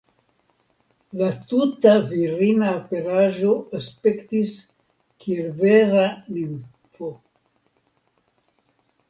La 1.19 1.27
tuta 1.51 1.91
virina 2.13 2.69
aperaĵo 2.77 3.53
aspektis 3.81 4.55
kiel 5.27 5.53
vera 5.61 6.09
nimfo. 6.33 7.13